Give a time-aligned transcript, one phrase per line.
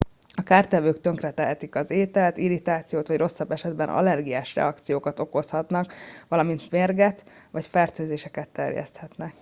[0.35, 5.93] a kártevők tönkretehetik az ételt irritációt vagy rosszabb esetben allergiás reakciókat okozhatnak
[6.27, 9.29] valamint mérget vagy fertőzéseket terjeszthetnek